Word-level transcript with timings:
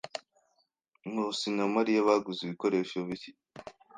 Nkusi 1.09 1.47
na 1.57 1.65
Mariya 1.75 2.07
baguze 2.09 2.39
ibikoresho 2.43 2.97
bishya. 3.07 3.33